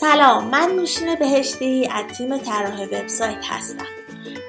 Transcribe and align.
سلام 0.00 0.48
من 0.48 0.72
نوشین 0.76 1.14
بهشتی 1.14 1.88
از 1.92 2.04
تیم 2.16 2.38
طراح 2.38 2.82
وبسایت 2.82 3.44
هستم 3.48 3.84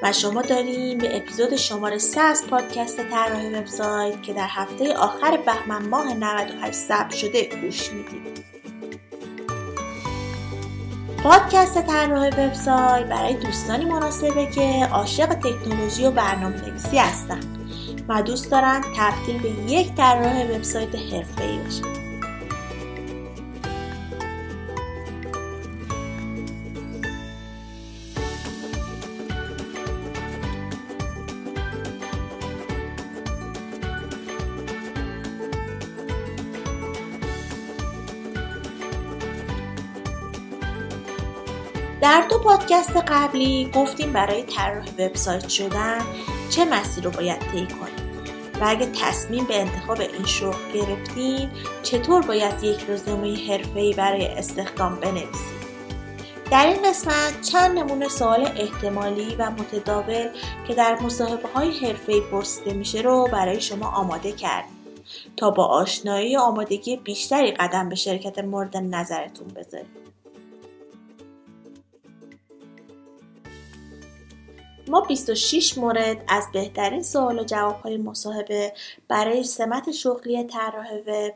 و 0.04 0.14
شما 0.14 0.42
داریم 0.42 0.98
به 0.98 1.18
اپیزود 1.18 1.56
شماره 1.56 1.98
3 1.98 2.22
از 2.22 2.48
پادکست 2.48 2.98
طراح 3.10 3.48
وبسایت 3.48 4.24
که 4.24 4.34
در 4.34 4.48
هفته 4.50 4.94
آخر 4.94 5.38
بهمن 5.38 5.90
ماه 5.90 6.14
98 6.14 6.74
ثبت 6.74 7.14
شده 7.14 7.50
گوش 7.62 7.92
می‌دید. 7.92 8.46
پادکست 11.24 11.82
طراح 11.82 12.28
وبسایت 12.28 13.06
برای 13.06 13.34
دوستانی 13.34 13.86
مناسبه 13.86 14.46
که 14.46 14.88
عاشق 14.92 15.34
تکنولوژی 15.34 16.06
و 16.06 16.12
برنامه 16.12 16.70
نویسی 16.70 16.98
هستند 16.98 17.70
و 18.10 18.22
دوست 18.22 18.52
دارند 18.52 18.84
تبدیل 18.98 19.42
به 19.42 19.72
یک 19.72 19.96
طراح 19.96 20.44
وبسایت 20.44 20.96
حرفه‌ای 20.96 21.58
بشن. 21.58 21.97
پادکست 42.68 42.98
قبلی 42.98 43.70
گفتیم 43.76 44.14
برای 44.14 44.44
طراح 44.44 44.86
وبسایت 45.00 45.50
شدن 45.50 46.02
چه 46.50 46.66
مسیر 46.66 47.04
رو 47.04 47.12
باید 47.12 47.40
طی 47.40 47.68
کنیم 47.68 48.24
و 48.62 48.66
اگه 48.66 48.86
تصمیم 48.86 49.44
به 49.44 49.62
انتخاب 49.62 50.02
این 50.02 50.26
شغل 50.26 50.72
گرفتیم 50.74 51.52
چطور 51.84 52.22
باید 52.22 52.64
یک 52.64 52.90
رزومه 52.90 53.48
حرفه‌ای 53.48 53.94
برای 53.94 54.28
استخدام 54.28 54.96
بنویسیم 54.96 55.58
در 56.52 56.68
این 56.68 56.90
قسمت 56.90 57.42
چند 57.42 57.80
نمونه 57.80 58.08
سوال 58.08 58.52
احتمالی 58.56 59.36
و 59.36 59.52
متداول 59.52 60.30
که 60.68 60.74
در 60.74 61.00
مصاحبه 61.02 61.50
های 61.50 61.80
حرفه‌ای 61.80 62.22
پرسیده 62.22 62.74
میشه 62.74 63.02
رو 63.02 63.30
برای 63.32 63.62
شما 63.62 63.88
آماده 63.88 64.32
کردیم 64.32 64.78
تا 65.38 65.52
با 65.52 65.66
آشنایی 65.66 66.38
و 66.38 66.40
آمادگی 66.40 66.98
بیشتری 66.98 67.52
قدم 67.52 67.90
به 67.90 67.96
شرکت 67.96 68.40
مورد 68.40 68.78
نظرتون 68.78 69.48
بذاریم. 69.48 69.90
ما 74.90 75.02
26 75.02 75.78
مورد 75.78 76.24
از 76.28 76.48
بهترین 76.54 77.04
سوال 77.04 77.40
و 77.40 77.44
جواب 77.44 77.76
های 77.76 77.98
مصاحبه 77.98 78.74
برای 79.08 79.44
سمت 79.44 79.92
شغلی 79.92 80.44
طراح 80.44 80.94
وب 80.94 81.34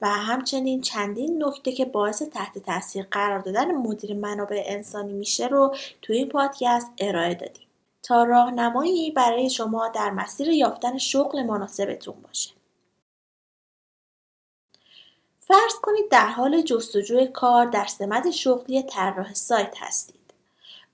و 0.00 0.08
همچنین 0.08 0.80
چندین 0.80 1.44
نکته 1.44 1.72
که 1.72 1.84
باعث 1.84 2.22
تحت 2.22 2.58
تاثیر 2.58 3.06
قرار 3.10 3.38
دادن 3.38 3.74
مدیر 3.74 4.14
منابع 4.14 4.62
انسانی 4.66 5.12
میشه 5.12 5.46
رو 5.46 5.76
توی 6.02 6.16
این 6.16 6.28
پادکست 6.28 6.92
ارائه 6.98 7.34
دادیم 7.34 7.66
تا 8.02 8.24
راهنمایی 8.24 9.10
برای 9.10 9.50
شما 9.50 9.88
در 9.88 10.10
مسیر 10.10 10.48
یافتن 10.48 10.98
شغل 10.98 11.42
مناسبتون 11.42 12.14
باشه. 12.22 12.50
فرض 15.40 15.74
کنید 15.82 16.08
در 16.10 16.26
حال 16.26 16.62
جستجوی 16.62 17.26
کار 17.26 17.66
در 17.66 17.86
سمت 17.86 18.30
شغلی 18.30 18.82
طراح 18.82 19.34
سایت 19.34 19.74
هستید. 19.78 20.23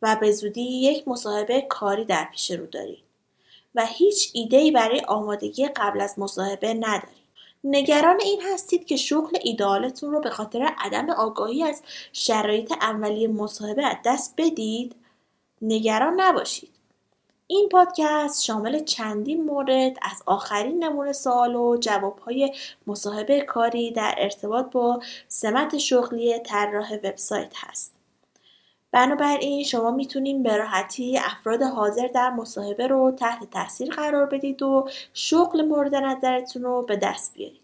و 0.02 0.16
به 0.20 0.32
زودی 0.32 0.62
یک 0.62 1.08
مصاحبه 1.08 1.60
کاری 1.60 2.04
در 2.04 2.28
پیش 2.32 2.50
رو 2.50 2.66
دارید 2.66 3.10
و 3.74 3.86
هیچ 3.86 4.30
ایده‌ای 4.34 4.70
برای 4.70 5.00
آمادگی 5.08 5.68
قبل 5.68 6.00
از 6.00 6.18
مصاحبه 6.18 6.74
ندارید. 6.74 7.20
نگران 7.64 8.20
این 8.20 8.40
هستید 8.52 8.86
که 8.86 8.96
شغل 8.96 9.38
ایدالتون 9.42 10.12
رو 10.12 10.20
به 10.20 10.30
خاطر 10.30 10.62
عدم 10.78 11.10
آگاهی 11.10 11.62
از 11.62 11.82
شرایط 12.12 12.72
اولیه 12.72 13.28
مصاحبه 13.28 13.86
از 13.86 13.96
دست 14.04 14.34
بدید؟ 14.38 14.94
نگران 15.62 16.20
نباشید. 16.20 16.70
این 17.46 17.68
پادکست 17.68 18.44
شامل 18.44 18.84
چندین 18.84 19.44
مورد 19.44 19.96
از 20.02 20.22
آخرین 20.26 20.84
نمونه 20.84 21.12
سوال 21.12 21.56
و 21.56 21.76
جوابهای 21.76 22.54
مصاحبه 22.86 23.40
کاری 23.40 23.90
در 23.90 24.14
ارتباط 24.18 24.70
با 24.70 25.00
سمت 25.28 25.78
شغلی 25.78 26.38
طراح 26.38 26.94
وبسایت 26.94 27.52
هست. 27.56 27.99
بنابراین 28.92 29.64
شما 29.64 29.90
می‌تونید 29.90 30.42
به 30.42 30.56
راحتی 30.56 31.18
افراد 31.18 31.62
حاضر 31.62 32.06
در 32.06 32.30
مصاحبه 32.30 32.86
رو 32.86 33.10
تحت 33.10 33.50
تاثیر 33.50 33.90
قرار 33.90 34.26
بدید 34.26 34.62
و 34.62 34.88
شغل 35.14 35.62
مورد 35.62 35.94
نظرتون 35.94 36.62
رو 36.62 36.82
به 36.82 36.96
دست 36.96 37.34
بیارید. 37.34 37.60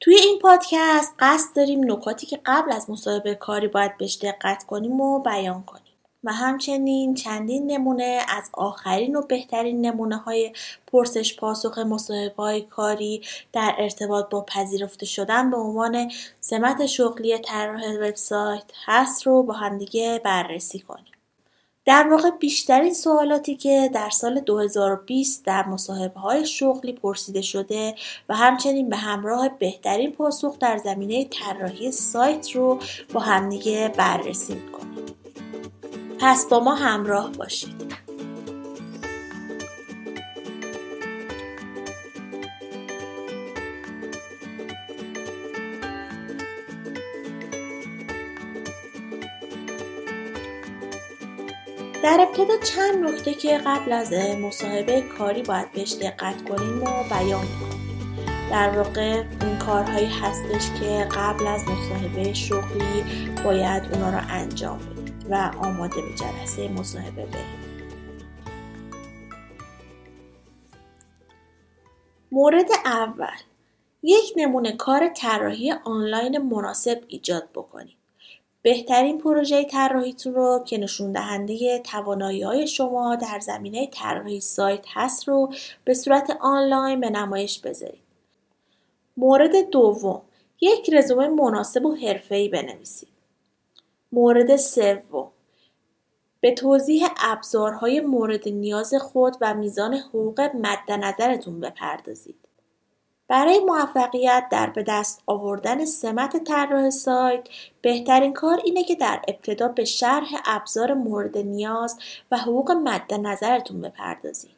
توی 0.00 0.14
این 0.14 0.38
پادکست 0.38 1.14
قصد 1.18 1.56
داریم 1.56 1.92
نکاتی 1.92 2.26
که 2.26 2.40
قبل 2.46 2.72
از 2.72 2.90
مصاحبه 2.90 3.34
کاری 3.34 3.68
باید 3.68 3.96
بهش 3.96 4.18
دقت 4.22 4.64
کنیم 4.64 5.00
و 5.00 5.18
بیان 5.18 5.62
کنیم. 5.62 5.85
و 6.26 6.32
همچنین 6.32 7.14
چندین 7.14 7.70
نمونه 7.70 8.20
از 8.28 8.50
آخرین 8.52 9.16
و 9.16 9.22
بهترین 9.22 9.80
نمونه 9.80 10.16
های 10.16 10.52
پرسش 10.86 11.36
پاسخ 11.36 11.78
مصاحبه 11.78 12.42
های 12.42 12.62
کاری 12.62 13.22
در 13.52 13.74
ارتباط 13.78 14.28
با 14.30 14.40
پذیرفته 14.40 15.06
شدن 15.06 15.50
به 15.50 15.56
عنوان 15.56 16.10
سمت 16.40 16.86
شغلی 16.86 17.38
طراح 17.38 17.82
وبسایت 18.00 18.64
هست 18.86 19.26
رو 19.26 19.42
با 19.42 19.54
همدیگه 19.54 20.20
بررسی 20.24 20.78
کنیم. 20.78 21.12
در 21.86 22.08
واقع 22.10 22.30
بیشترین 22.30 22.94
سوالاتی 22.94 23.56
که 23.56 23.90
در 23.94 24.10
سال 24.10 24.40
2020 24.40 25.44
در 25.44 25.68
مصاحبه 25.68 26.20
های 26.20 26.46
شغلی 26.46 26.92
پرسیده 26.92 27.42
شده 27.42 27.94
و 28.28 28.34
همچنین 28.34 28.88
به 28.88 28.96
همراه 28.96 29.48
بهترین 29.48 30.12
پاسخ 30.12 30.58
در 30.58 30.78
زمینه 30.78 31.24
طراحی 31.24 31.92
سایت 31.92 32.50
رو 32.50 32.78
با 33.12 33.20
همدیگه 33.20 33.92
بررسی 33.96 34.54
می‌کنیم. 34.54 35.25
پس 36.20 36.46
با 36.50 36.60
ما 36.60 36.74
همراه 36.74 37.32
باشید. 37.32 38.06
در 52.02 52.20
ابتدا 52.20 52.56
چند 52.56 53.04
نکته 53.04 53.34
که 53.34 53.58
قبل 53.58 53.92
از 53.92 54.12
مصاحبه 54.12 55.00
کاری 55.00 55.42
باید 55.42 55.72
بهش 55.72 55.92
دقت 55.92 56.48
کنیم 56.48 56.82
و 56.82 56.86
بیان 57.10 57.46
کنیم 57.46 57.76
در 58.50 58.70
واقع 58.70 59.22
این 59.42 59.58
کارهایی 59.58 60.06
هستش 60.06 60.80
که 60.80 61.08
قبل 61.10 61.46
از 61.46 61.62
مصاحبه 61.62 62.34
شغلی 62.34 63.04
باید 63.44 63.82
اونا 63.92 64.10
رو 64.10 64.20
انجام 64.30 64.78
بدیم 64.78 64.95
و 65.30 65.50
آماده 65.62 66.02
به 66.02 66.14
جلسه 66.14 66.68
مصاحبه 66.68 67.26
بریم 67.26 67.66
مورد 72.32 72.68
اول 72.84 73.36
یک 74.02 74.32
نمونه 74.36 74.72
کار 74.72 75.08
طراحی 75.08 75.72
آنلاین 75.72 76.38
مناسب 76.38 77.02
ایجاد 77.08 77.48
بکنیم 77.54 77.96
بهترین 78.62 79.18
پروژه 79.18 79.64
طراحیتون 79.64 80.34
رو 80.34 80.64
که 80.66 80.78
نشون 80.78 81.12
دهنده 81.12 81.78
توانایی 81.78 82.42
های 82.42 82.66
شما 82.66 83.16
در 83.16 83.40
زمینه 83.40 83.86
طراحی 83.86 84.40
سایت 84.40 84.84
هست 84.88 85.28
رو 85.28 85.52
به 85.84 85.94
صورت 85.94 86.36
آنلاین 86.40 87.00
به 87.00 87.10
نمایش 87.10 87.60
بذارید. 87.60 88.02
مورد 89.16 89.70
دوم 89.70 90.22
یک 90.60 90.90
رزومه 90.92 91.28
مناسب 91.28 91.84
و 91.84 91.94
حرفه‌ای 91.94 92.48
بنویسید. 92.48 93.15
مورد 94.12 94.56
سوم 94.56 95.30
به 96.40 96.54
توضیح 96.54 97.06
ابزارهای 97.20 98.00
مورد 98.00 98.48
نیاز 98.48 98.94
خود 98.94 99.36
و 99.40 99.54
میزان 99.54 99.94
حقوق 99.94 100.40
مد 100.40 100.92
نظرتون 100.92 101.60
بپردازید. 101.60 102.36
برای 103.28 103.58
موفقیت 103.58 104.46
در 104.50 104.70
به 104.70 104.84
دست 104.88 105.22
آوردن 105.26 105.84
سمت 105.84 106.44
طراح 106.44 106.90
سایت 106.90 107.48
بهترین 107.82 108.32
کار 108.32 108.60
اینه 108.64 108.84
که 108.84 108.94
در 108.94 109.22
ابتدا 109.28 109.68
به 109.68 109.84
شرح 109.84 110.28
ابزار 110.44 110.94
مورد 110.94 111.38
نیاز 111.38 111.98
و 112.30 112.36
حقوق 112.36 112.70
مد 112.70 113.14
نظرتون 113.14 113.80
بپردازید. 113.80 114.56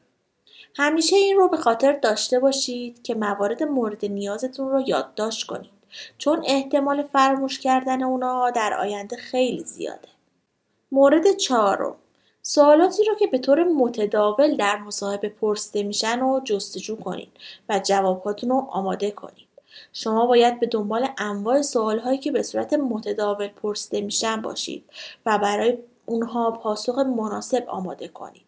همیشه 0.77 1.17
این 1.17 1.37
رو 1.37 1.49
به 1.49 1.57
خاطر 1.57 1.93
داشته 1.93 2.41
باشید 2.41 3.03
که 3.03 3.15
موارد 3.15 3.63
مورد 3.63 4.05
نیازتون 4.05 4.71
رو 4.71 4.81
یادداشت 4.81 5.47
کنید 5.47 5.78
چون 6.19 6.45
احتمال 6.47 7.03
فراموش 7.03 7.61
کردن 7.61 8.03
اونا 8.03 8.51
در 8.51 8.75
آینده 8.75 9.17
خیلی 9.17 9.65
زیاده. 9.65 10.09
مورد 10.93 11.37
چهارم 11.37 11.95
سوالاتی 12.43 13.05
رو 13.05 13.15
که 13.15 13.27
به 13.27 13.39
طور 13.39 13.65
متداول 13.65 14.57
در 14.57 14.79
مصاحبه 14.79 15.29
پرسیده 15.29 15.83
میشن 15.83 16.23
و 16.23 16.41
جستجو 16.45 16.97
کنید 16.97 17.29
و 17.69 17.79
جواباتون 17.79 18.51
رو 18.51 18.57
آماده 18.71 19.11
کنید. 19.11 19.49
شما 19.93 20.27
باید 20.27 20.61
به 20.61 20.67
دنبال 20.67 21.09
انواع 21.19 21.63
سوالهایی 21.63 22.19
که 22.19 22.33
به 22.33 22.43
صورت 22.43 22.73
متداول 22.73 23.49
پرسیده 23.49 24.01
میشن 24.01 24.43
باشید 24.43 24.85
و 25.27 25.39
برای 25.39 25.79
اونها 26.07 26.51
پاسخ 26.51 26.99
مناسب 26.99 27.65
آماده 27.69 28.09
کنید. 28.09 28.43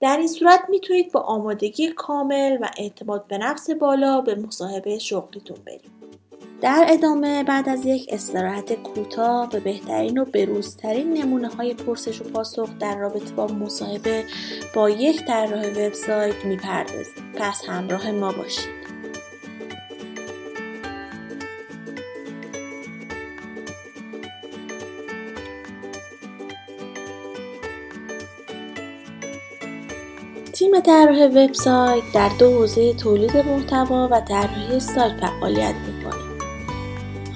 در 0.00 0.16
این 0.16 0.28
صورت 0.28 0.60
می‌تونید 0.68 1.12
با 1.12 1.20
آمادگی 1.20 1.88
کامل 1.88 2.58
و 2.60 2.68
اعتماد 2.76 3.26
به 3.26 3.38
نفس 3.38 3.70
بالا 3.70 4.20
به 4.20 4.34
مصاحبه 4.34 4.98
شغلیتون 4.98 5.56
برید. 5.66 5.90
در 6.64 6.86
ادامه 6.88 7.44
بعد 7.44 7.68
از 7.68 7.86
یک 7.86 8.06
استراحت 8.08 8.72
کوتاه 8.72 9.48
به 9.48 9.60
بهترین 9.60 10.18
و 10.18 10.24
بروزترین 10.24 11.12
نمونه 11.12 11.48
های 11.48 11.74
پرسش 11.74 12.20
و 12.20 12.24
پاسخ 12.24 12.68
در 12.80 12.96
رابطه 12.96 13.34
با 13.34 13.46
مصاحبه 13.46 14.24
با 14.74 14.90
یک 14.90 15.24
طراح 15.26 15.68
وبسایت 15.68 16.44
می‌پردازیم 16.44 17.24
پس 17.34 17.64
همراه 17.68 18.10
ما 18.10 18.32
باشید. 18.32 18.84
تیم 30.52 30.80
طراح 30.80 31.26
وبسایت 31.26 32.04
در 32.14 32.30
دو 32.38 32.50
حوزه 32.50 32.94
تولید 32.94 33.36
محتوا 33.36 34.08
و 34.12 34.20
طراحی 34.20 34.80
سایت 34.80 35.16
فعالیت 35.20 35.74
می‌کنه 35.74 35.93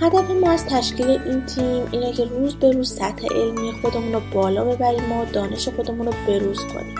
هدف 0.00 0.30
ما 0.30 0.50
از 0.50 0.66
تشکیل 0.66 1.10
این 1.10 1.46
تیم 1.46 1.88
اینه 1.92 2.12
که 2.12 2.24
روز 2.24 2.56
به 2.56 2.70
روز 2.70 2.94
سطح 2.94 3.26
علمی 3.34 3.72
خودمون 3.82 4.12
رو 4.12 4.20
بالا 4.32 4.64
ببریم 4.64 5.12
و 5.12 5.24
دانش 5.24 5.68
خودمون 5.68 6.06
رو 6.06 6.12
بروز 6.26 6.64
کنیم. 6.64 6.94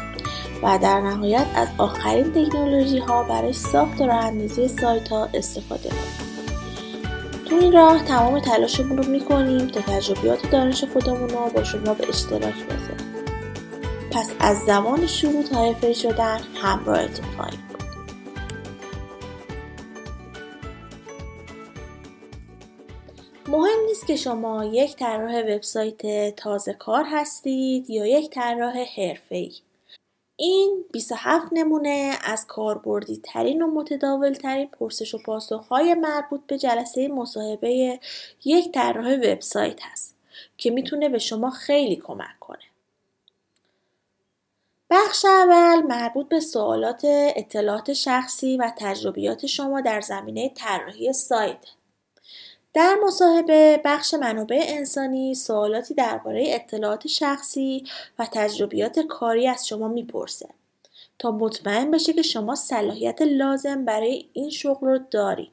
و 0.62 0.78
در 0.82 1.00
نهایت 1.00 1.46
از 1.54 1.68
آخرین 1.78 2.32
تکنولوژی 2.32 2.98
ها 2.98 3.22
برای 3.22 3.52
ساخت 3.52 4.00
و 4.00 4.06
راهاندازی 4.06 4.68
سایت 4.68 5.08
ها 5.08 5.28
استفاده 5.34 5.88
کنیم. 5.88 6.28
تو 7.48 7.56
این 7.56 7.72
راه 7.72 8.04
تمام 8.04 8.40
تلاشمون 8.40 8.98
رو 8.98 9.10
می‌کنیم 9.10 9.66
تا 9.66 9.80
تجربیات 9.80 10.50
دانش 10.50 10.84
خودمون 10.84 11.28
رو 11.28 11.50
با 11.54 11.64
شما 11.64 11.94
به 11.94 12.08
اشتراک 12.08 12.64
بذاریم. 12.66 13.08
پس 14.10 14.30
از 14.40 14.58
زمان 14.58 15.06
شروع 15.06 15.42
تا 15.80 15.92
شدن 15.92 16.38
همراهتون 16.62 17.26
خواهیم 17.36 17.67
مهم 23.50 23.80
نیست 23.86 24.06
که 24.06 24.16
شما 24.16 24.64
یک 24.64 24.96
طراح 24.96 25.40
وبسایت 25.40 26.34
تازه 26.36 26.72
کار 26.72 27.04
هستید 27.12 27.90
یا 27.90 28.06
یک 28.06 28.30
طراح 28.30 28.78
حرفه‌ای. 28.96 29.52
این 30.36 30.84
27 30.92 31.46
نمونه 31.52 32.18
از 32.24 32.46
کاربردی 32.46 33.20
ترین 33.24 33.62
و 33.62 33.66
متداول 33.66 34.32
ترین 34.32 34.66
پرسش 34.66 35.14
و 35.14 35.18
پاسخ 35.18 35.66
های 35.66 35.94
مربوط 35.94 36.40
به 36.46 36.58
جلسه 36.58 37.08
مصاحبه 37.08 38.00
یک 38.44 38.72
طراح 38.72 39.14
وبسایت 39.14 39.78
هست 39.82 40.16
که 40.56 40.70
می‌تونه 40.70 41.08
به 41.08 41.18
شما 41.18 41.50
خیلی 41.50 41.96
کمک 41.96 42.38
کنه. 42.40 42.64
بخش 44.90 45.24
اول 45.24 45.82
مربوط 45.82 46.28
به 46.28 46.40
سوالات 46.40 47.02
اطلاعات 47.36 47.92
شخصی 47.92 48.56
و 48.56 48.72
تجربیات 48.78 49.46
شما 49.46 49.80
در 49.80 50.00
زمینه 50.00 50.48
طراحی 50.48 51.12
سایت 51.12 51.66
در 52.78 52.96
مصاحبه 53.04 53.80
بخش 53.84 54.14
منابع 54.14 54.64
انسانی 54.68 55.34
سوالاتی 55.34 55.94
درباره 55.94 56.44
اطلاعات 56.48 57.06
شخصی 57.06 57.84
و 58.18 58.28
تجربیات 58.32 58.98
کاری 58.98 59.48
از 59.48 59.66
شما 59.66 59.88
می‌پرسه 59.88 60.48
تا 61.18 61.30
مطمئن 61.30 61.90
بشه 61.90 62.12
که 62.12 62.22
شما 62.22 62.54
صلاحیت 62.54 63.22
لازم 63.22 63.84
برای 63.84 64.28
این 64.32 64.50
شغل 64.50 64.86
رو 64.86 64.98
دارید 65.10 65.52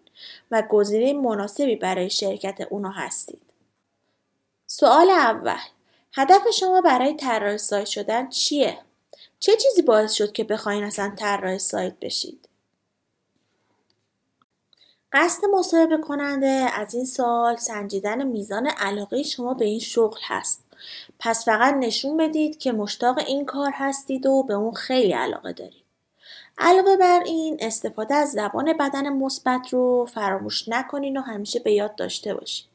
و 0.52 0.64
گزینه 0.70 1.14
مناسبی 1.14 1.76
برای 1.76 2.10
شرکت 2.10 2.68
اونا 2.70 2.90
هستید. 2.90 3.42
سوال 4.68 5.10
اول 5.10 5.60
هدف 6.14 6.50
شما 6.50 6.82
برای 6.82 7.14
طراح 7.14 7.58
سایت 7.58 7.86
شدن 7.86 8.30
چیه؟ 8.30 8.78
چه 9.40 9.52
چیزی 9.56 9.82
باعث 9.82 10.14
شد 10.14 10.32
که 10.32 10.44
بخواین 10.44 10.84
اصلا 10.84 11.14
طراح 11.18 11.58
سایت 11.58 11.94
بشید؟ 12.02 12.48
قصد 15.16 15.46
مصاحبه 15.46 15.98
کننده 15.98 16.70
از 16.74 16.94
این 16.94 17.06
سال 17.06 17.56
سنجیدن 17.56 18.28
میزان 18.28 18.68
علاقه 18.68 19.24
شما 19.24 19.54
به 19.54 19.66
این 19.66 19.80
شغل 19.80 20.18
هست. 20.24 20.64
پس 21.20 21.46
فقط 21.46 21.74
نشون 21.74 22.18
بدید 22.18 22.58
که 22.58 22.72
مشتاق 22.72 23.18
این 23.18 23.46
کار 23.46 23.72
هستید 23.74 24.26
و 24.26 24.44
به 24.44 24.54
اون 24.54 24.74
خیلی 24.74 25.12
علاقه 25.12 25.54
دارید. 25.54 25.84
علاوه 26.58 26.98
بر 26.98 27.24
این 27.26 27.58
استفاده 27.60 28.16
از 28.16 28.32
زبان 28.32 28.74
بدن 28.74 29.10
مثبت 29.10 29.74
رو 29.74 30.06
فراموش 30.14 30.70
نکنین 30.70 31.18
و 31.18 31.22
همیشه 31.22 31.60
به 31.60 31.74
یاد 31.74 31.96
داشته 31.96 32.34
باشید. 32.34 32.68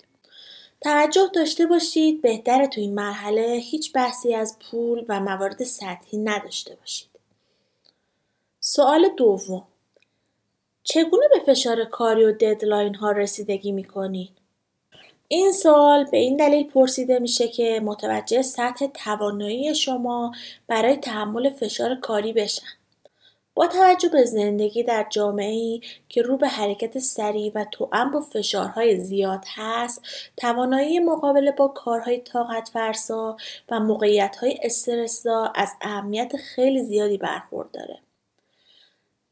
توجه 0.80 1.30
داشته 1.34 1.66
باشید 1.66 2.22
بهتره 2.22 2.66
تو 2.66 2.80
این 2.80 2.94
مرحله 2.94 3.60
هیچ 3.62 3.92
بحثی 3.92 4.34
از 4.34 4.56
پول 4.58 5.04
و 5.08 5.20
موارد 5.20 5.64
سطحی 5.64 6.18
نداشته 6.18 6.74
باشید. 6.74 7.10
سوال 8.60 9.08
دوم 9.16 9.66
چگونه 10.82 11.24
به 11.34 11.52
فشار 11.52 11.84
کاری 11.84 12.24
و 12.24 12.32
ددلاین 12.32 12.94
ها 12.94 13.10
رسیدگی 13.10 13.72
می‌کنید؟ 13.72 14.30
این 15.28 15.52
سال 15.52 16.04
به 16.04 16.16
این 16.16 16.36
دلیل 16.36 16.70
پرسیده 16.70 17.18
میشه 17.18 17.48
که 17.48 17.80
متوجه 17.84 18.42
سطح 18.42 18.86
توانایی 18.86 19.74
شما 19.74 20.32
برای 20.66 20.96
تحمل 20.96 21.50
فشار 21.50 21.94
کاری 21.94 22.32
بشن. 22.32 22.66
با 23.54 23.66
توجه 23.66 24.08
به 24.08 24.24
زندگی 24.24 24.82
در 24.82 25.06
جامعه 25.10 25.80
که 26.08 26.22
رو 26.22 26.36
به 26.36 26.48
حرکت 26.48 26.98
سریع 26.98 27.52
و 27.54 27.64
توأم 27.72 28.10
با 28.10 28.20
فشارهای 28.20 29.00
زیاد 29.00 29.44
هست، 29.54 30.02
توانایی 30.36 30.98
مقابله 30.98 31.52
با 31.52 31.68
کارهای 31.68 32.18
طاقت 32.18 32.68
فرسا 32.68 33.36
و 33.70 33.80
موقعیتهای 33.80 34.58
استرسا 34.62 35.52
از 35.54 35.72
اهمیت 35.80 36.36
خیلی 36.36 36.82
زیادی 36.82 37.18
برخورداره. 37.18 37.98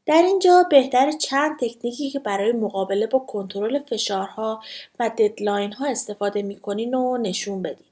در 0.05 0.21
اینجا 0.21 0.63
بهتر 0.69 1.11
چند 1.11 1.59
تکنیکی 1.59 2.09
که 2.09 2.19
برای 2.19 2.51
مقابله 2.51 3.07
با 3.07 3.19
کنترل 3.19 3.79
فشارها 3.79 4.61
و 4.99 5.09
ددلاین 5.17 5.73
ها 5.73 5.85
استفاده 5.85 6.41
می‌کنین 6.41 6.93
و 6.93 7.17
نشون 7.17 7.61
بدید 7.61 7.85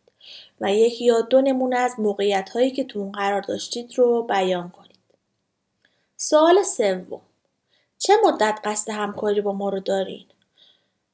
و 0.62 0.74
یک 0.74 1.02
یا 1.02 1.22
دو 1.22 1.42
نمونه 1.42 1.78
از 1.78 1.94
موقعیت 1.98 2.50
هایی 2.50 2.72
که 2.72 2.84
تو 2.84 3.12
قرار 3.12 3.42
داشتید 3.42 3.98
رو 3.98 4.24
بیان 4.24 4.70
کنید. 4.70 5.00
سوال 6.18 6.64
سوم 6.64 7.22
چه 7.98 8.14
مدت 8.26 8.60
قصد 8.64 8.92
همکاری 8.92 9.42
با 9.42 9.54
ما 9.54 9.70
رو 9.70 9.80
دارین؟ 9.80 10.26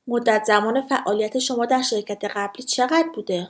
مدت 0.08 0.44
زمان 0.44 0.82
فعالیت 0.82 1.40
شما 1.40 1.66
در 1.66 1.82
شرکت 1.82 2.26
قبلی 2.26 2.64
چقدر 2.64 3.10
بوده؟ 3.16 3.50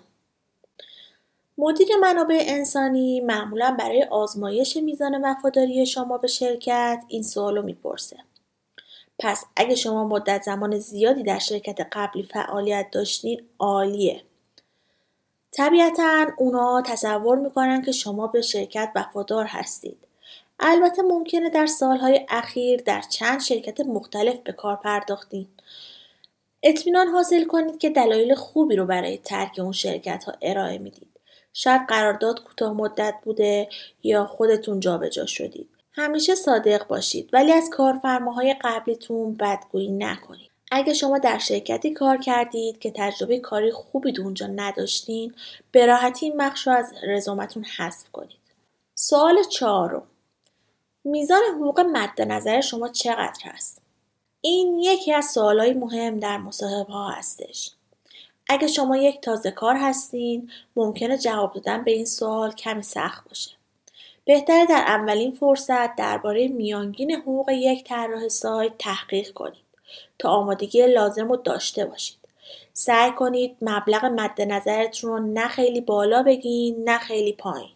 مدیر 1.58 1.88
منابع 2.02 2.44
انسانی 2.48 3.20
معمولا 3.22 3.76
برای 3.80 4.04
آزمایش 4.04 4.78
میزان 4.78 5.22
وفاداری 5.26 5.86
شما 5.86 6.18
به 6.18 6.28
شرکت 6.28 7.04
این 7.08 7.24
سوالو 7.24 7.62
می‌پرسه. 7.62 8.18
پس 9.20 9.46
اگه 9.56 9.76
شما 9.76 10.08
مدت 10.08 10.44
زمان 10.44 10.80
زیادی 10.80 11.24
در 11.24 11.40
شرکت 11.40 11.88
قبلی 11.92 12.24
فعالیت 12.24 12.88
داشتین 12.92 13.42
عالیه. 13.60 14.22
طبیعتا 15.52 16.28
اونا 16.38 16.82
تصور 16.82 17.38
می‌کنن 17.38 17.82
که 17.82 17.92
شما 17.92 18.28
به 18.28 18.42
شرکت 18.42 18.92
وفادار 18.96 19.46
هستید. 19.46 19.98
البته 20.60 21.02
ممکنه 21.02 21.50
در 21.50 21.66
سالهای 21.66 22.26
اخیر 22.30 22.82
در 22.82 23.02
چند 23.02 23.42
شرکت 23.42 23.80
مختلف 23.80 24.36
به 24.36 24.52
کار 24.52 24.76
پرداختین 24.76 25.48
اطمینان 26.64 27.08
حاصل 27.08 27.46
کنید 27.46 27.78
که 27.78 27.90
دلایل 27.90 28.36
خوبی 28.36 28.76
رو 28.76 28.86
برای 28.86 29.18
ترک 29.18 29.60
اون 29.60 29.72
شرکت 29.72 30.24
ها 30.24 30.34
ارائه 30.42 30.78
می‌دید. 30.78 31.12
شاید 31.54 31.82
قرارداد 31.88 32.44
کوتاه 32.44 32.74
مدت 32.74 33.16
بوده 33.24 33.70
یا 34.04 34.26
خودتون 34.26 34.80
جابجا 34.80 35.26
شدید. 35.26 35.70
همیشه 35.92 36.36
صادق 36.36 36.88
باشید 36.88 37.30
ولی 37.34 37.52
از 37.52 37.70
کارفرماهای 37.72 38.56
قبلیتون 38.62 39.34
بدگویی 39.34 39.92
نکنید. 39.92 40.52
اگه 40.72 40.94
شما 40.94 41.18
در 41.18 41.38
شرکتی 41.38 41.94
کار 41.94 42.18
کردید 42.18 42.80
که 42.80 42.92
تجربه 42.96 43.40
کاری 43.40 43.72
خوبی 43.72 44.14
اونجا 44.20 44.48
نداشتین 44.48 45.34
به 45.72 45.86
راحتی 45.86 46.26
این 46.26 46.38
بخش 46.38 46.68
رو 46.68 46.74
از 46.74 46.94
رزومتون 47.08 47.64
حذف 47.64 48.10
کنید. 48.12 48.40
سوال 48.96 49.44
چهارم 49.44 50.04
میزان 51.04 51.42
حقوق 51.56 51.80
مد 51.80 52.22
نظر 52.22 52.62
شما 52.62 52.88
چقدر 52.88 53.40
هست؟ 53.44 53.82
این 54.42 54.80
یکی 54.80 55.14
از 55.14 55.26
سوالهای 55.26 55.74
مهم 55.74 56.20
در 56.20 56.38
مصاحبه 56.38 56.94
ها 56.94 57.10
هستش. 57.10 57.72
اگه 58.50 58.68
شما 58.68 58.98
یک 58.98 59.22
تازه 59.22 59.52
کار 59.52 59.76
هستین 59.76 60.52
ممکنه 60.76 61.18
جواب 61.18 61.54
دادن 61.54 61.84
به 61.84 61.92
این 61.92 62.06
سوال 62.06 62.52
کمی 62.52 62.84
سخت 62.84 63.30
باشه. 63.30 63.52
بهتره 64.26 64.66
در 64.66 64.84
اولین 64.88 65.32
فرصت 65.32 65.96
درباره 65.96 66.48
میانگین 66.48 67.12
حقوق 67.12 67.50
یک 67.50 67.84
طراح 67.84 68.28
سایت 68.28 68.74
تحقیق 68.80 69.34
کنید 69.34 69.64
تا 70.20 70.30
آمادگی 70.30 70.88
لازم 70.88 71.30
رو 71.30 71.36
داشته 71.36 71.86
باشید. 71.86 72.18
سعی 72.74 73.12
کنید 73.12 73.58
مبلغ 73.62 74.06
مد 74.06 74.42
نظرتون 74.42 75.10
رو 75.10 75.20
نه 75.20 75.48
خیلی 75.48 75.82
بالا 75.82 76.24
بگین 76.24 76.90
نه 76.90 76.98
خیلی 76.98 77.34
پایین. 77.34 77.70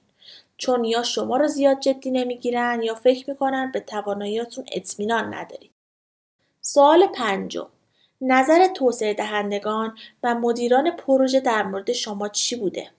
چون 0.57 0.83
یا 0.83 1.03
شما 1.03 1.37
رو 1.37 1.47
زیاد 1.47 1.79
جدی 1.79 2.11
نمی‌گیرن 2.11 2.83
یا 2.83 2.95
فکر 2.95 3.29
می‌کنن 3.29 3.71
به 3.71 3.79
تواناییاتون 3.79 4.65
اطمینان 4.71 5.33
ندارید. 5.33 5.71
سوال 6.61 7.07
پنجم 7.07 7.67
نظر 8.21 8.67
توسعه 8.67 9.13
دهندگان 9.13 9.97
و 10.23 10.35
مدیران 10.35 10.91
پروژه 10.91 11.39
در 11.39 11.63
مورد 11.63 11.91
شما 11.91 12.29
چی 12.29 12.55
بوده؟ 12.55 12.89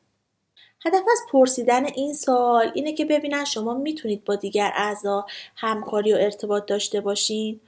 هدف 0.85 1.03
از 1.13 1.19
پرسیدن 1.33 1.85
این 1.85 2.15
سوال 2.15 2.73
اینه 2.75 2.93
که 2.93 3.05
ببینن 3.05 3.45
شما 3.45 3.75
می‌تونید 3.75 4.25
با 4.25 4.35
دیگر 4.35 4.73
اعضا 4.75 5.27
همکاری 5.57 6.13
و 6.13 6.17
ارتباط 6.17 6.67
داشته 6.67 7.01
باشین 7.01 7.61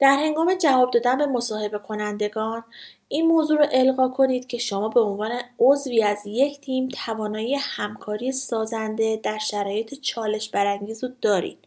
در 0.00 0.16
هنگام 0.16 0.54
جواب 0.54 0.90
دادن 0.90 1.18
به 1.18 1.26
مصاحبه 1.26 1.78
کنندگان 1.78 2.64
این 3.08 3.26
موضوع 3.26 3.58
رو 3.58 3.66
القا 3.72 4.08
کنید 4.08 4.46
که 4.46 4.58
شما 4.58 4.88
به 4.88 5.00
عنوان 5.00 5.30
عضوی 5.58 6.02
از 6.02 6.22
یک 6.26 6.60
تیم 6.60 6.88
توانایی 6.88 7.54
همکاری 7.54 8.32
سازنده 8.32 9.20
در 9.22 9.38
شرایط 9.38 9.94
چالش 9.94 10.48
برانگیز 10.48 11.04
رو 11.04 11.10
دارید 11.20 11.58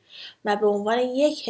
و 0.45 0.55
به 0.55 0.67
عنوان 0.67 0.99
یک 0.99 1.49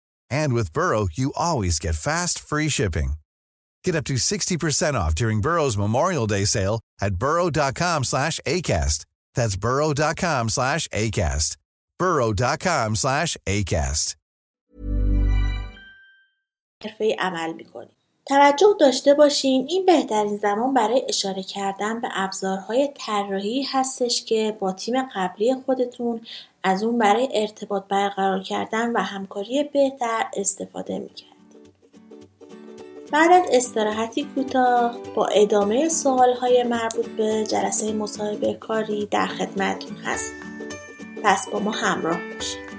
And 0.30 0.52
with 0.54 0.72
Burrow, 0.72 1.08
you 1.12 1.32
always 1.36 1.78
get 1.78 1.94
fast, 1.94 2.38
free 2.38 2.68
shipping. 2.68 3.14
Get 3.84 3.94
up 3.94 4.04
to 4.04 4.14
60% 4.14 4.94
off 4.94 5.14
during 5.14 5.40
Burrow's 5.40 5.78
Memorial 5.78 6.26
Day 6.26 6.44
sale 6.44 6.80
at 7.00 7.16
burrow.com 7.16 8.04
slash 8.04 8.40
ACAST. 8.46 9.04
That's 9.34 9.56
burrow.com 9.56 10.48
slash 10.48 10.88
ACAST. 10.88 11.56
burrow.com 11.98 12.96
slash 12.96 13.36
ACAST. 13.46 14.16
حرفه 16.84 17.16
عمل 17.18 17.52
میکنید. 17.52 17.96
توجه 18.26 18.76
داشته 18.80 19.14
باشین 19.14 19.66
این 19.68 19.86
بهترین 19.86 20.36
زمان 20.36 20.74
برای 20.74 21.02
اشاره 21.08 21.42
کردن 21.42 22.00
به 22.00 22.08
ابزارهای 22.12 22.88
طراحی 22.94 23.62
هستش 23.62 24.24
که 24.24 24.56
با 24.60 24.72
تیم 24.72 24.94
قبلی 25.14 25.54
خودتون 25.66 26.20
از 26.63 26.83
اون 26.83 26.97
برای 26.97 27.29
ارتباط 27.33 27.83
برقرار 27.87 28.39
کردن 28.39 28.91
و 28.91 28.99
همکاری 28.99 29.63
بهتر 29.63 30.25
استفاده 30.37 30.99
می‌کردید. 30.99 31.31
بعد 33.11 33.31
از 33.31 33.45
استراحتی 33.51 34.27
کوتاه 34.35 34.97
با 35.15 35.25
ادامه 35.25 35.89
سوالهای 35.89 36.63
مربوط 36.63 37.05
به 37.05 37.43
جلسه 37.43 37.93
مصاحبه 37.93 38.53
کاری 38.53 39.05
در 39.05 39.27
خدمتتون 39.27 39.97
هستم. 39.97 40.35
پس 41.23 41.49
با 41.49 41.59
ما 41.59 41.71
همراه 41.71 42.19
باشید. 42.33 42.70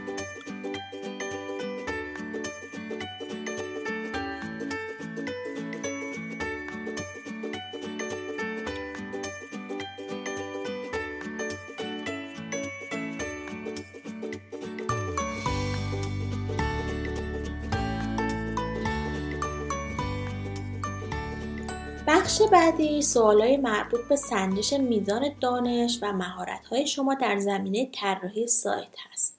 بخش 22.07 22.43
بعدی 22.43 23.03
سوالای 23.03 23.57
مربوط 23.57 24.01
به 24.09 24.17
سنجش 24.17 24.73
میزان 24.73 25.31
دانش 25.41 25.99
و 26.03 26.13
مهارت‌های 26.13 26.87
شما 26.87 27.15
در 27.15 27.39
زمینه 27.39 27.91
طراحی 27.93 28.47
سایت 28.47 28.95
هست. 29.13 29.37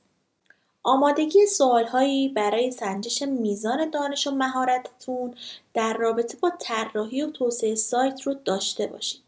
آمادگی 0.83 1.45
سوالهایی 1.45 2.29
برای 2.29 2.71
سنجش 2.71 3.21
میزان 3.21 3.89
دانش 3.89 4.27
و 4.27 4.31
مهارتتون 4.31 5.35
در 5.73 5.97
رابطه 5.97 6.37
با 6.37 6.51
طراحی 6.59 7.21
و 7.21 7.31
توسعه 7.31 7.75
سایت 7.75 8.21
رو 8.21 8.33
داشته 8.33 8.87
باشید. 8.87 9.23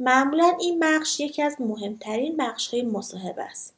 معمولا 0.00 0.56
این 0.60 0.80
بخش 0.80 1.20
یکی 1.20 1.42
از 1.42 1.56
مهمترین 1.60 2.36
بخش‌های 2.36 2.82
مصاحبه 2.82 3.42
است. 3.42 3.74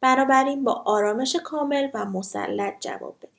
بنابراین 0.00 0.64
با 0.64 0.72
آرامش 0.72 1.36
کامل 1.36 1.88
و 1.94 2.04
مسلط 2.04 2.74
جواب 2.80 3.16
بدید. 3.18 3.30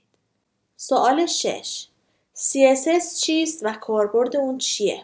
سوال 0.78 1.26
6 1.26 1.88
CSS 2.38 3.20
چیست 3.20 3.60
و 3.64 3.74
کاربرد 3.74 4.36
اون 4.36 4.58
چیه؟ 4.58 5.04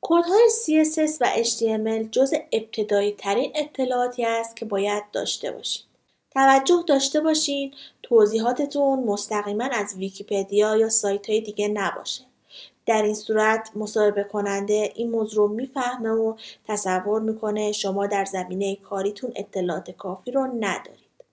کودهای 0.00 0.48
CSS 0.64 1.16
و 1.20 1.42
HTML 1.44 2.10
جز 2.10 2.34
ابتدایی 2.52 3.12
ترین 3.12 3.52
اطلاعاتی 3.54 4.24
است 4.24 4.56
که 4.56 4.64
باید 4.64 5.04
داشته 5.12 5.52
باشید. 5.52 5.84
توجه 6.30 6.84
داشته 6.86 7.20
باشین 7.20 7.74
توضیحاتتون 8.02 9.04
مستقیما 9.04 9.64
از 9.64 9.94
ویکیپدیا 9.96 10.76
یا 10.76 10.88
سایت 10.88 11.30
های 11.30 11.40
دیگه 11.40 11.68
نباشه. 11.68 12.24
در 12.86 13.02
این 13.02 13.14
صورت 13.14 13.70
مصاحبه 13.74 14.24
کننده 14.24 14.92
این 14.94 15.10
موضوع 15.10 15.48
رو 15.48 15.54
می‌فهمه 15.54 16.10
و 16.10 16.36
تصور 16.68 17.20
می‌کنه 17.20 17.72
شما 17.72 18.06
در 18.06 18.24
زمینه 18.24 18.76
کاریتون 18.76 19.32
اطلاعات 19.36 19.90
کافی 19.90 20.30
رو 20.30 20.46
ندارید. 20.60 21.24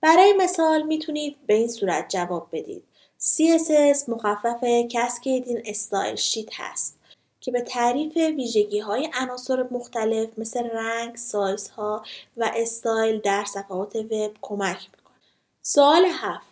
برای 0.00 0.32
مثال 0.32 0.82
می‌تونید 0.82 1.36
به 1.46 1.54
این 1.54 1.68
صورت 1.68 2.08
جواب 2.08 2.48
بدید. 2.52 2.89
CSS 3.22 4.08
مخفف 4.08 4.64
Cascading 4.90 5.62
Style 5.64 6.16
Sheet 6.16 6.48
هست. 6.52 7.00
که 7.40 7.50
به 7.50 7.60
تعریف 7.60 8.16
ویژگی 8.16 8.78
های 8.78 9.10
عناصر 9.14 9.62
مختلف 9.70 10.28
مثل 10.38 10.68
رنگ، 10.70 11.16
سایزها 11.16 12.04
و 12.36 12.52
استایل 12.56 13.20
در 13.20 13.44
صفحات 13.44 13.96
وب 13.96 14.32
کمک 14.42 14.76
می‌کنه. 14.76 15.16
سوال 15.62 16.04
هفت 16.10 16.46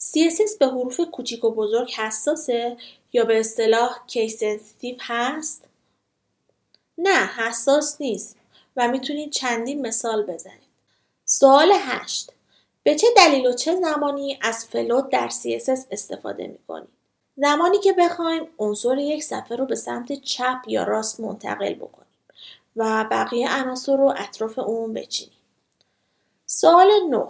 CSS 0.00 0.58
به 0.58 0.66
حروف 0.66 1.00
کوچیک 1.00 1.44
و 1.44 1.50
بزرگ 1.50 1.90
حساسه 1.90 2.76
یا 3.12 3.24
به 3.24 3.40
اصطلاح 3.40 4.06
case 4.06 4.40
sensitive 4.40 4.96
هست؟ 5.00 5.64
نه 6.98 7.26
حساس 7.26 8.00
نیست 8.00 8.36
و 8.76 8.88
می‌تونید 8.88 9.30
چندین 9.30 9.86
مثال 9.86 10.22
بزنید. 10.22 10.70
سوال 11.24 11.72
هشت 11.74 12.32
به 12.82 12.94
چه 12.94 13.06
دلیل 13.16 13.46
و 13.46 13.52
چه 13.52 13.76
زمانی 13.76 14.38
از 14.42 14.64
فلوت 14.64 15.08
در 15.08 15.28
CSS 15.28 15.86
استفاده 15.90 16.46
می‌کنید؟ 16.46 16.88
زمانی 17.36 17.78
که 17.78 17.92
بخوایم 17.92 18.48
عنصر 18.58 18.98
یک 18.98 19.22
صفحه 19.22 19.56
رو 19.56 19.66
به 19.66 19.74
سمت 19.74 20.12
چپ 20.12 20.58
یا 20.66 20.84
راست 20.84 21.20
منتقل 21.20 21.74
بکنیم 21.74 22.06
و 22.76 23.06
بقیه 23.10 23.60
عناصر 23.60 23.96
رو 23.96 24.14
اطراف 24.16 24.58
اون 24.58 24.94
بچینیم. 24.94 25.36
سوال 26.46 26.90
9 27.10 27.26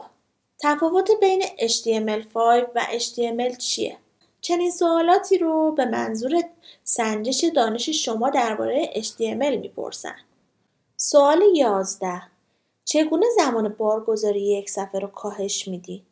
تفاوت 0.58 1.10
بین 1.20 1.42
HTML5 1.42 2.36
و 2.74 2.86
HTML 2.98 3.56
چیه؟ 3.56 3.96
چنین 4.40 4.70
سوالاتی 4.70 5.38
رو 5.38 5.72
به 5.72 5.84
منظور 5.84 6.42
سنجش 6.84 7.44
دانش 7.54 7.88
شما 7.88 8.30
درباره 8.30 8.90
HTML 8.94 9.56
می‌پرسن. 9.60 10.16
سوال 10.96 11.42
11 11.54 12.22
چگونه 12.92 13.26
زمان 13.36 13.68
بارگذاری 13.68 14.40
یک 14.40 14.70
صفحه 14.70 15.00
رو 15.00 15.08
کاهش 15.08 15.68
میدین؟ 15.68 16.02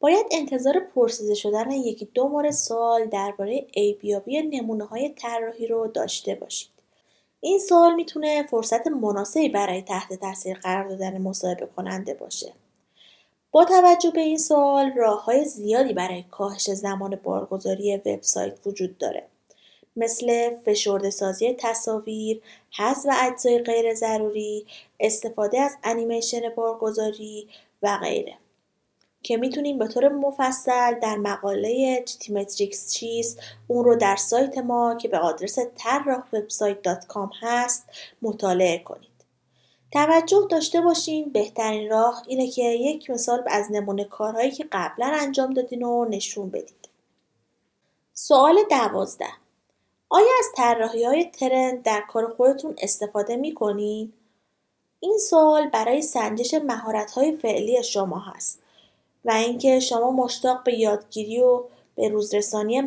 باید 0.00 0.26
انتظار 0.30 0.80
پرسیده 0.80 1.34
شدن 1.34 1.70
یکی 1.70 2.08
دو 2.14 2.28
مورد 2.28 2.50
سوال 2.50 3.06
درباره 3.06 3.66
ایبیابی 3.72 4.42
نمونه 4.42 4.84
های 4.84 5.08
طراحی 5.08 5.66
رو 5.66 5.86
داشته 5.86 6.34
باشید. 6.34 6.70
این 7.40 7.58
سوال 7.58 7.94
می‌تونه 7.94 8.46
فرصت 8.50 8.86
مناسبی 8.86 9.48
برای 9.48 9.82
تحت 9.82 10.12
تاثیر 10.12 10.58
قرار 10.58 10.88
دادن 10.88 11.22
مصاحبه 11.22 11.68
کننده 11.76 12.14
باشه. 12.14 12.52
با 13.50 13.64
توجه 13.64 14.10
به 14.10 14.20
این 14.20 14.38
سوال 14.38 14.92
راه 14.96 15.24
های 15.24 15.44
زیادی 15.44 15.92
برای 15.92 16.22
کاهش 16.22 16.70
زمان 16.70 17.16
بارگذاری 17.16 17.96
وبسایت 17.96 18.66
وجود 18.66 18.98
داره. 18.98 19.26
مثل 19.96 20.50
فشرده 20.64 21.10
سازی 21.10 21.54
تصاویر، 21.58 22.42
حذف 22.78 23.06
اجزای 23.22 23.58
غیر 23.58 23.94
ضروری، 23.94 24.66
استفاده 25.00 25.60
از 25.60 25.76
انیمیشن 25.84 26.48
بارگذاری 26.56 27.48
و 27.82 27.98
غیره. 27.98 28.38
که 29.22 29.36
می‌تونیم 29.36 29.78
به 29.78 29.88
طور 29.88 30.08
مفصل 30.08 31.00
در 31.00 31.16
مقاله 31.16 32.02
GTmetrix 32.06 32.92
چیست 32.92 33.40
اون 33.68 33.84
رو 33.84 33.96
در 33.96 34.16
سایت 34.16 34.58
ما 34.58 34.94
که 34.94 35.08
به 35.08 35.18
آدرس 35.18 35.58
طراح 35.76 36.24
وبسایت 36.32 36.78
هست 37.42 37.86
مطالعه 38.22 38.78
کنید. 38.78 39.10
توجه 39.92 40.46
داشته 40.50 40.80
باشین 40.80 41.32
بهترین 41.32 41.90
راه 41.90 42.22
اینه 42.26 42.50
که 42.50 42.62
یک 42.62 43.10
مثال 43.10 43.42
از 43.46 43.72
نمونه 43.72 44.04
کارهایی 44.04 44.50
که 44.50 44.68
قبلا 44.72 45.06
انجام 45.06 45.52
دادین 45.52 45.80
رو 45.80 46.06
نشون 46.10 46.50
بدید. 46.50 46.88
سوال 48.12 48.58
دوازده 48.70 49.43
آیا 50.10 50.30
از 50.38 50.46
طراحی 50.56 51.04
های 51.04 51.24
ترند 51.24 51.82
در 51.82 52.00
کار 52.00 52.34
خودتون 52.34 52.74
استفاده 52.78 53.36
می 53.36 53.54
کنین؟ 53.54 54.12
این 55.00 55.18
سوال 55.18 55.68
برای 55.68 56.02
سنجش 56.02 56.54
مهارت 56.54 57.10
های 57.10 57.36
فعلی 57.36 57.82
شما 57.82 58.18
هست. 58.18 58.62
و 59.24 59.30
اینکه 59.30 59.80
شما 59.80 60.10
مشتاق 60.10 60.62
به 60.64 60.74
یادگیری 60.74 61.40
و 61.40 61.64
به 61.96 62.08
روزرسانی 62.08 62.78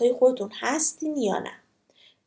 های 0.00 0.12
خودتون 0.18 0.50
هستین 0.60 1.16
یا 1.16 1.38
نه. 1.38 1.52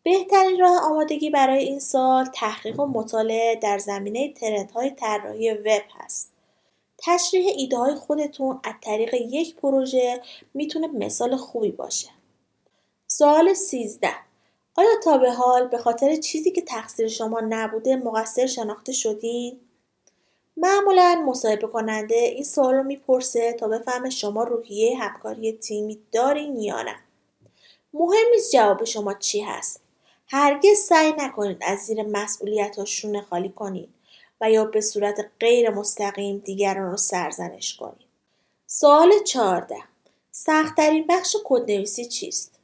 بهترین 0.04 0.60
راه 0.60 0.92
آمادگی 0.92 1.30
برای 1.30 1.64
این 1.64 1.80
سال 1.80 2.26
تحقیق 2.26 2.80
و 2.80 2.86
مطالعه 2.86 3.56
در 3.56 3.78
زمینه 3.78 4.34
های 4.74 4.90
طراحی 4.90 5.52
وب 5.52 5.84
هست. 6.00 6.32
تشریح 6.98 7.48
ایده 7.58 7.78
های 7.78 7.96
خودتون 7.96 8.60
از 8.64 8.74
طریق 8.82 9.14
یک 9.14 9.56
پروژه 9.56 10.22
می‌تونه 10.54 10.88
مثال 10.88 11.36
خوبی 11.36 11.72
باشه. 11.72 12.10
سوال 13.08 13.54
13 13.54 14.10
آیا 14.76 14.90
تا 15.04 15.18
به 15.18 15.32
حال 15.32 15.68
به 15.68 15.78
خاطر 15.78 16.16
چیزی 16.16 16.52
که 16.52 16.62
تقصیر 16.62 17.08
شما 17.08 17.42
نبوده 17.50 17.96
مقصر 17.96 18.46
شناخته 18.46 18.92
شدین؟ 18.92 19.60
معمولا 20.58 21.24
مصاحبه 21.28 21.68
کننده 21.68 22.16
این 22.16 22.44
سوال 22.44 22.74
رو 22.74 22.84
می‌پرسه 22.84 23.54
تا 23.54 23.68
بفهمه 23.68 24.10
شما 24.10 24.44
روحیه 24.44 24.98
همکاری 24.98 25.52
تیمی 25.52 26.00
دارین 26.12 26.58
یا 26.58 26.82
نه. 26.82 26.96
مهم 27.94 28.30
نیست 28.32 28.52
جواب 28.52 28.84
شما 28.84 29.14
چی 29.14 29.42
هست. 29.42 29.82
هرگز 30.28 30.78
سعی 30.78 31.12
نکنید 31.18 31.58
از 31.62 31.80
زیر 31.80 32.04
مسئولیت 32.04 32.78
خالی 33.30 33.50
کنید 33.50 33.90
و 34.42 34.52
یا 34.52 34.66
به 34.66 34.82
صورت 34.82 35.30
غیر 35.40 35.70
مستقیم 35.70 36.38
دیگران 36.38 36.92
رو 36.92 36.98
سرزنش 36.98 37.76
کنید. 37.76 38.08
سوال 38.68 39.24
14 39.24 39.76
سختترین 40.32 41.06
بخش 41.10 41.36
کدنویسی 41.44 42.06
چیست؟ 42.06 42.60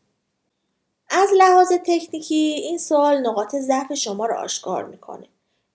از 1.09 1.29
لحاظ 1.37 1.73
تکنیکی 1.73 2.35
این 2.35 2.77
سوال 2.77 3.17
نقاط 3.17 3.55
ضعف 3.55 3.93
شما 3.93 4.25
رو 4.25 4.35
آشکار 4.35 4.85
می‌کنه. 4.85 5.27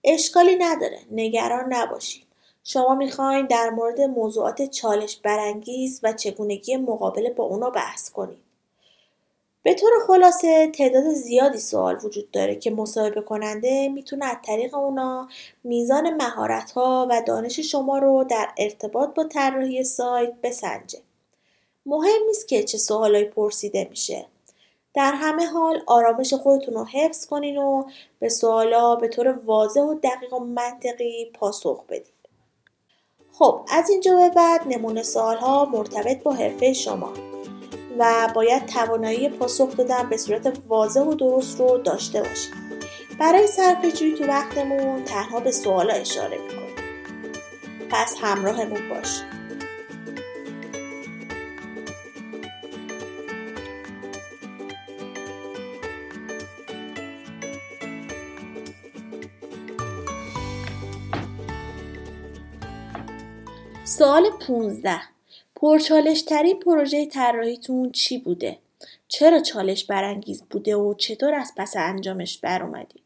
اشکالی 0.03 0.55
نداره 0.55 0.99
نگران 1.11 1.73
نباشید 1.73 2.23
شما 2.63 2.95
می‌خواین 2.95 3.45
در 3.45 3.69
مورد 3.69 4.01
موضوعات 4.01 4.61
چالش 4.61 5.17
برانگیز 5.17 5.99
و 6.03 6.13
چگونگی 6.13 6.77
مقابله 6.77 7.29
با 7.29 7.43
اونا 7.43 7.69
بحث 7.69 8.11
کنید 8.11 8.45
به 9.63 9.73
طور 9.73 9.91
خلاصه 10.07 10.67
تعداد 10.67 11.13
زیادی 11.13 11.59
سوال 11.59 11.99
وجود 12.03 12.31
داره 12.31 12.55
که 12.55 12.71
مصاحبه 12.71 13.21
کننده 13.21 13.89
می‌تونه 13.89 14.25
از 14.25 14.37
طریق 14.45 14.75
اونا 14.75 15.29
میزان 15.63 16.13
مهارت 16.13 16.71
ها 16.71 17.07
و 17.09 17.21
دانش 17.27 17.59
شما 17.59 17.97
رو 17.97 18.23
در 18.23 18.47
ارتباط 18.57 19.09
با 19.13 19.23
طراحی 19.23 19.83
سایت 19.83 20.33
بسنجه. 20.43 20.99
مهم 21.85 22.23
نیست 22.27 22.47
که 22.47 22.63
چه 22.63 22.77
سوالایی 22.77 23.25
پرسیده 23.25 23.87
میشه. 23.89 24.25
در 24.95 25.11
همه 25.15 25.45
حال 25.45 25.81
آرامش 25.87 26.33
خودتون 26.33 26.73
رو 26.73 26.85
حفظ 26.85 27.25
کنین 27.25 27.57
و 27.57 27.83
به 28.19 28.29
سوالا 28.29 28.95
به 28.95 29.07
طور 29.07 29.39
واضح 29.45 29.81
و 29.81 29.93
دقیق 29.93 30.33
و 30.33 30.39
منطقی 30.39 31.31
پاسخ 31.33 31.83
بدید. 31.89 32.13
خب 33.31 33.61
از 33.71 33.89
اینجا 33.89 34.15
به 34.15 34.29
بعد 34.29 34.61
نمونه 34.67 35.03
سوال 35.03 35.37
ها 35.37 35.65
مرتبط 35.65 36.23
با 36.23 36.33
حرفه 36.33 36.73
شما 36.73 37.13
و 37.97 38.31
باید 38.35 38.65
توانایی 38.65 39.29
پاسخ 39.29 39.77
دادن 39.77 40.09
به 40.09 40.17
صورت 40.17 40.57
واضح 40.67 41.01
و 41.01 41.13
درست 41.13 41.59
رو 41.59 41.77
داشته 41.77 42.21
باشید. 42.21 42.53
برای 43.19 43.47
صرفه 43.47 43.91
تو 43.91 44.27
وقتمون 44.27 45.03
تنها 45.03 45.39
به 45.39 45.51
سوالا 45.51 45.93
اشاره 45.93 46.37
می‌کنیم. 46.37 46.75
پس 47.89 48.15
همراهمون 48.21 48.89
باشید. 48.89 49.44
سوال 63.97 64.29
15 64.29 65.01
پرچالش 65.55 66.21
ترین 66.21 66.59
پروژه 66.59 67.05
طراحیتون 67.05 67.91
چی 67.91 68.17
بوده؟ 68.17 68.57
چرا 69.07 69.39
چالش 69.39 69.85
برانگیز 69.85 70.43
بوده 70.49 70.75
و 70.75 70.93
چطور 70.93 71.33
از 71.33 71.53
پس 71.57 71.73
انجامش 71.75 72.39
اومدید؟ 72.43 73.03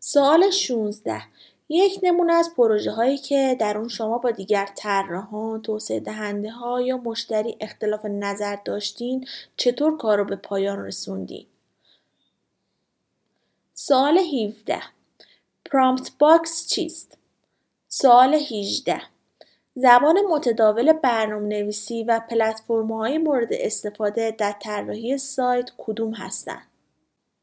سوال 0.00 0.50
16 0.50 1.22
یک 1.68 2.00
نمونه 2.02 2.32
از 2.32 2.54
پروژه 2.56 2.90
هایی 2.90 3.18
که 3.18 3.56
در 3.60 3.78
اون 3.78 3.88
شما 3.88 4.18
با 4.18 4.30
دیگر 4.30 4.68
طراحان، 4.76 5.62
توسعه 5.62 6.00
دهنده 6.00 6.50
ها 6.50 6.80
یا 6.80 6.96
مشتری 6.96 7.56
اختلاف 7.60 8.04
نظر 8.04 8.56
داشتین 8.64 9.26
چطور 9.56 9.96
کار 9.96 10.18
رو 10.18 10.24
به 10.24 10.36
پایان 10.36 10.84
رسوندین؟ 10.84 11.46
سوال 13.74 14.18
17 14.18 14.82
prompt 15.64 16.10
box 16.18 16.66
چیست؟ 16.66 17.18
سوال 17.88 18.34
18 18.34 19.15
زبان 19.78 20.20
متداول 20.20 20.92
نویسی 21.48 22.04
و 22.04 22.20
های 22.88 23.18
مورد 23.18 23.52
استفاده 23.52 24.30
در 24.30 24.54
طراحی 24.60 25.18
سایت 25.18 25.70
کدوم 25.78 26.14
هستند؟ 26.14 26.66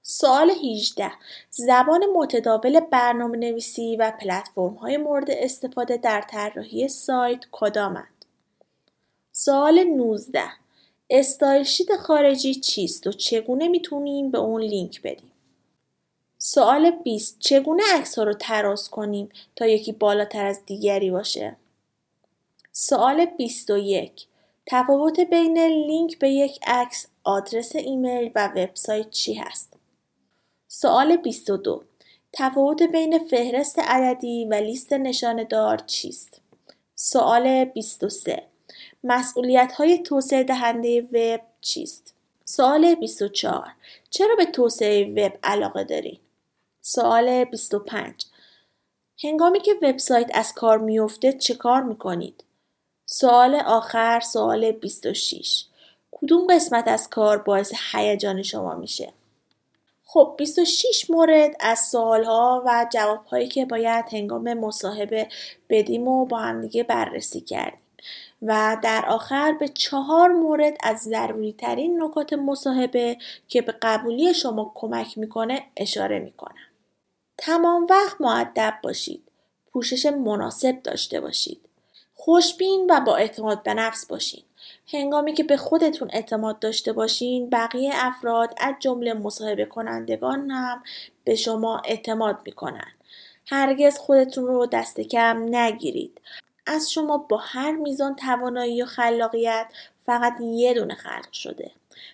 سوال 0.01 0.49
18 0.49 1.11
زبان 1.49 2.05
متداول 2.15 2.79
نویسی 3.35 3.95
و 3.95 4.13
های 4.81 4.97
مورد 4.97 5.31
استفاده 5.31 5.97
در 5.97 6.21
طراحی 6.21 6.87
سایت 6.87 7.39
کدامند؟ 7.51 8.25
سوال 9.31 9.83
19 9.83 10.41
استایل 11.09 11.63
شیت 11.63 11.95
خارجی 11.95 12.55
چیست 12.55 13.07
و 13.07 13.11
چگونه 13.11 13.67
می‌تونیم 13.67 14.31
به 14.31 14.37
اون 14.37 14.61
لینک 14.61 15.01
بدیم؟ 15.01 15.31
سوال 16.37 16.91
20 16.91 17.39
چگونه 17.39 17.83
عکس 17.93 18.19
ها 18.19 18.23
رو 18.23 18.33
تراز 18.33 18.89
کنیم 18.89 19.29
تا 19.55 19.65
یکی 19.67 19.91
بالاتر 19.91 20.45
از 20.45 20.59
دیگری 20.65 21.11
باشه؟ 21.11 21.55
سوال 22.75 23.25
21 23.25 24.27
تفاوت 24.65 25.19
بین 25.19 25.57
لینک 25.57 26.19
به 26.19 26.29
یک 26.29 26.59
عکس، 26.67 27.07
آدرس 27.23 27.75
ایمیل 27.75 28.31
و 28.35 28.47
وبسایت 28.55 29.09
چی 29.09 29.33
هست؟ 29.33 29.73
سوال 30.67 31.17
22 31.17 31.83
تفاوت 32.33 32.83
بین 32.83 33.19
فهرست 33.27 33.79
عددی 33.79 34.45
و 34.45 34.53
لیست 34.53 34.93
نشانهدار 34.93 35.77
چیست؟ 35.77 36.41
سوال 36.95 37.65
23 37.65 38.43
مسئولیت 39.03 39.71
های 39.71 39.97
توسعه 39.97 40.43
دهنده 40.43 41.01
وب 41.01 41.41
چیست؟ 41.61 42.13
سوال 42.45 42.95
24 42.95 43.67
چرا 44.09 44.35
به 44.35 44.45
توسعه 44.45 45.05
وب 45.05 45.33
علاقه 45.43 45.83
دارید؟ 45.83 46.21
سوال 46.81 47.43
25 47.43 48.25
هنگامی 49.23 49.59
که 49.59 49.73
وبسایت 49.81 50.31
از 50.33 50.53
کار 50.53 50.77
میفته 50.77 51.33
چه 51.33 51.55
کار 51.55 51.83
می‌کنید؟ 51.83 52.43
سوال 53.15 53.55
آخر 53.55 54.19
سوال 54.19 54.71
26 54.71 55.65
کدوم 56.11 56.47
قسمت 56.47 56.87
از 56.87 57.09
کار 57.09 57.37
باعث 57.37 57.73
هیجان 57.91 58.41
شما 58.41 58.75
میشه؟ 58.75 59.13
خب 60.05 60.35
26 60.37 61.09
مورد 61.09 61.55
از 61.59 61.79
سوالها 61.79 62.63
و 62.65 62.85
جوابهایی 62.93 63.47
که 63.47 63.65
باید 63.65 64.05
هنگام 64.11 64.53
مصاحبه 64.53 65.27
بدیم 65.69 66.07
و 66.07 66.25
با 66.25 66.37
همدیگه 66.37 66.83
بررسی 66.83 67.41
کردیم 67.41 67.79
و 68.41 68.77
در 68.83 69.05
آخر 69.07 69.51
به 69.59 69.67
چهار 69.67 70.29
مورد 70.29 70.77
از 70.83 70.97
ضروری 70.97 71.53
ترین 71.53 72.03
نکات 72.03 72.33
مصاحبه 72.33 73.17
که 73.47 73.61
به 73.61 73.75
قبولی 73.81 74.33
شما 74.33 74.71
کمک 74.75 75.17
می‌کنه 75.17 75.63
اشاره 75.77 76.19
می‌کنم. 76.19 76.55
تمام 77.37 77.87
وقت 77.89 78.21
معدب 78.21 78.73
باشید. 78.83 79.23
پوشش 79.71 80.05
مناسب 80.05 80.81
داشته 80.83 81.21
باشید. 81.21 81.72
خوشبین 82.25 82.91
و 82.91 82.99
با 82.99 83.15
اعتماد 83.15 83.63
به 83.63 83.73
نفس 83.73 84.05
باشید. 84.05 84.45
هنگامی 84.93 85.33
که 85.33 85.43
به 85.43 85.57
خودتون 85.57 86.09
اعتماد 86.13 86.59
داشته 86.59 86.93
باشین 86.93 87.49
بقیه 87.49 87.91
افراد 87.93 88.53
از 88.57 88.75
جمله 88.79 89.13
مصاحبه 89.13 89.65
کنندگان 89.65 90.51
هم 90.51 90.83
به 91.23 91.35
شما 91.35 91.81
اعتماد 91.85 92.39
می‌کنن. 92.45 92.91
هرگز 93.47 93.97
خودتون 93.97 94.45
رو 94.45 94.65
دست 94.65 95.01
کم 95.01 95.55
نگیرید. 95.55 96.21
از 96.65 96.91
شما 96.91 97.17
با 97.17 97.37
هر 97.37 97.71
میزان 97.71 98.15
توانایی 98.15 98.81
و 98.81 98.85
خلاقیت 98.85 99.67
فقط 100.05 100.33
یه 100.41 100.73
دونه 100.73 100.95
خلق 100.95 101.31
شده. 101.31 101.71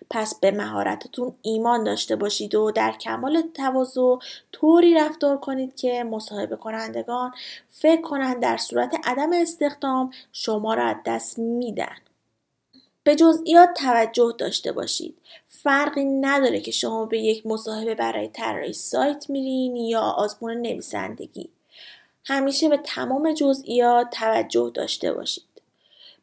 پس 0.09 0.39
به 0.39 0.51
مهارتتون 0.51 1.35
ایمان 1.41 1.83
داشته 1.83 2.15
باشید 2.15 2.55
و 2.55 2.71
در 2.71 2.91
کمال 2.91 3.43
تواضع 3.53 4.15
طوری 4.51 4.93
رفتار 4.93 5.37
کنید 5.37 5.75
که 5.75 6.03
مصاحبه 6.03 6.55
کنندگان 6.55 7.31
فکر 7.69 8.01
کنند 8.01 8.39
در 8.39 8.57
صورت 8.57 8.95
عدم 9.03 9.33
استخدام 9.33 10.11
شما 10.31 10.73
را 10.73 10.85
از 10.85 10.95
دست 11.05 11.39
میدن. 11.39 11.97
به 13.03 13.15
جزئیات 13.15 13.69
توجه 13.73 14.35
داشته 14.37 14.71
باشید. 14.71 15.17
فرقی 15.47 16.05
نداره 16.05 16.59
که 16.61 16.71
شما 16.71 17.05
به 17.05 17.19
یک 17.19 17.45
مصاحبه 17.45 17.95
برای 17.95 18.27
طراحی 18.27 18.73
سایت 18.73 19.29
میرین 19.29 19.75
یا 19.75 20.01
آزمون 20.01 20.53
نویسندگی. 20.53 21.49
همیشه 22.25 22.69
به 22.69 22.77
تمام 22.77 23.33
جزئیات 23.33 24.09
توجه 24.09 24.71
داشته 24.73 25.13
باشید. 25.13 25.43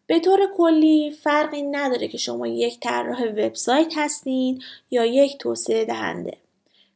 به 0.06 0.20
طور 0.20 0.40
کلی 0.56 1.10
فرقی 1.10 1.62
نداره 1.62 2.08
که 2.08 2.18
شما 2.18 2.46
یک 2.46 2.80
طراح 2.80 3.24
وبسایت 3.24 3.92
هستین 3.96 4.62
یا 4.90 5.04
یک 5.04 5.38
توسعه 5.38 5.84
دهنده. 5.84 6.36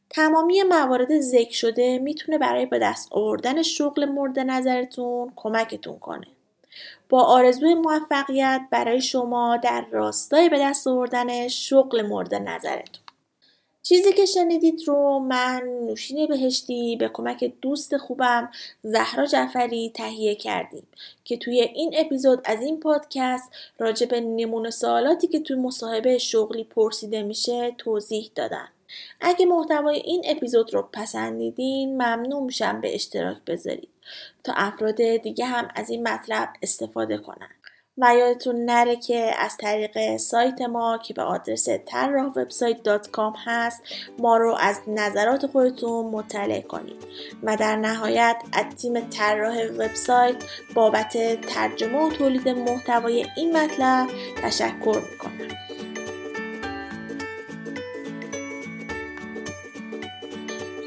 تمامی 0.09 0.63
موارد 0.63 1.19
ذکر 1.19 1.53
شده 1.53 1.99
می‌تونه 1.99 2.37
برای 2.37 2.65
به 2.65 2.79
دست 2.79 3.07
آوردن 3.11 3.61
شغل 3.61 4.05
مورد 4.05 4.39
نظرتون 4.39 5.31
کمکتون 5.35 5.99
کنه. 5.99 6.27
با 7.09 7.23
آرزوی 7.23 7.75
موفقیت 7.75 8.61
برای 8.71 9.01
شما 9.01 9.57
در 9.57 9.85
راستای 9.91 10.49
به 10.49 10.59
دست 10.59 10.87
آوردن 10.87 11.47
شغل 11.47 12.01
مورد 12.01 12.35
نظرتون. 12.35 13.00
چیزی 13.83 14.13
که 14.13 14.25
شنیدید 14.25 14.81
رو 14.87 15.19
من 15.19 15.61
نوشین 15.85 16.27
بهشتی 16.27 16.95
به 16.95 17.09
کمک 17.13 17.53
دوست 17.61 17.97
خوبم 17.97 18.51
زهرا 18.83 19.25
جعفری 19.25 19.91
تهیه 19.93 20.35
کردیم 20.35 20.87
که 21.23 21.37
توی 21.37 21.61
این 21.61 21.93
اپیزود 21.97 22.41
از 22.45 22.61
این 22.61 22.79
پادکست 22.79 23.51
راجع 23.79 24.05
به 24.05 24.21
نمونه 24.21 24.69
سوالاتی 24.69 25.27
که 25.27 25.39
توی 25.39 25.55
مصاحبه 25.55 26.17
شغلی 26.17 26.63
پرسیده 26.63 27.23
میشه 27.23 27.75
توضیح 27.77 28.31
دادم. 28.35 28.67
اگه 29.21 29.45
محتوای 29.45 29.97
این 29.97 30.23
اپیزود 30.25 30.73
رو 30.73 30.89
پسندیدین 30.93 31.93
ممنون 31.93 32.43
میشم 32.43 32.81
به 32.81 32.95
اشتراک 32.95 33.37
بذارید 33.47 33.89
تا 34.43 34.53
افراد 34.55 35.01
دیگه 35.01 35.45
هم 35.45 35.67
از 35.75 35.89
این 35.89 36.07
مطلب 36.07 36.49
استفاده 36.61 37.17
کنن. 37.17 37.49
و 37.97 38.15
یادتون 38.15 38.65
نره 38.65 38.95
که 38.95 39.31
از 39.37 39.57
طریق 39.57 40.17
سایت 40.17 40.61
ما 40.61 40.97
که 40.97 41.13
به 41.13 41.21
آدرس 41.21 41.67
طراح 41.85 42.25
وبسایت 42.25 42.77
هست 43.45 43.81
ما 44.19 44.37
رو 44.37 44.55
از 44.59 44.81
نظرات 44.87 45.47
خودتون 45.47 46.05
مطلع 46.05 46.61
کنید. 46.61 47.03
و 47.43 47.57
در 47.57 47.75
نهایت 47.75 48.37
از 48.53 48.65
تیم 48.75 48.99
طراح 48.99 49.65
وبسایت 49.65 50.35
بابت 50.73 51.41
ترجمه 51.41 52.07
و 52.07 52.09
تولید 52.09 52.49
محتوای 52.49 53.25
این 53.37 53.57
مطلب 53.57 54.07
تشکر 54.43 55.01
می‌کنم. 55.11 55.47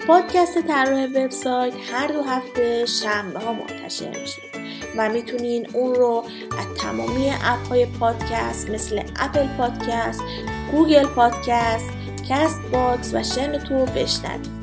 پادکست 0.06 0.60
طراح 0.60 1.04
وبسایت 1.04 1.74
هر 1.92 2.06
دو 2.06 2.22
هفته 2.22 2.86
شنبه 2.86 3.38
ها 3.38 3.52
منتشر 3.52 4.20
میشه. 4.20 4.53
و 4.96 5.09
می‌تونین 5.09 5.68
اون 5.72 5.94
رو 5.94 6.24
از 6.59 6.78
تمامی 6.83 7.30
اپ 7.30 7.68
های 7.68 7.87
پادکست 7.87 8.70
مثل 8.70 9.02
اپل 9.16 9.46
پادکست، 9.59 10.20
Google 10.72 11.06
Podcast، 11.06 11.90
Castbox 12.28 13.14
و 13.14 13.22
شنوتو 13.22 13.74
بشنوید. 13.74 14.54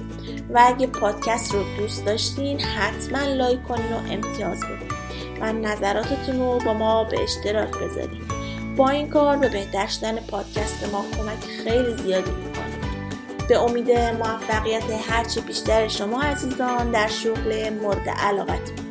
و 0.53 0.63
اگه 0.65 0.87
پادکست 0.87 1.53
رو 1.53 1.63
دوست 1.77 2.05
داشتین 2.05 2.59
حتما 2.59 3.19
لایک 3.19 3.63
کنین 3.63 3.93
و 3.93 3.97
امتیاز 4.11 4.59
بدین 4.59 4.91
و 5.41 5.53
نظراتتون 5.53 6.39
رو 6.39 6.59
با 6.65 6.73
ما 6.73 7.03
به 7.03 7.23
اشتراک 7.23 7.69
بذارین. 7.69 8.21
با 8.77 8.89
این 8.89 9.09
کار 9.09 9.37
به 9.37 9.49
بهتر 9.49 9.87
شدن 9.87 10.15
پادکست 10.15 10.89
ما 10.91 11.05
کمک 11.17 11.43
خیلی 11.63 12.03
زیادی 12.03 12.31
می‌کنه. 12.31 12.61
به 13.49 13.59
امید 13.59 13.91
موفقیت 13.91 14.83
هرچی 15.09 15.41
بیشتر 15.41 15.87
شما 15.87 16.21
عزیزان 16.21 16.91
در 16.91 17.07
شغل 17.07 17.69
مورد 17.69 18.09
علاقتون 18.09 18.90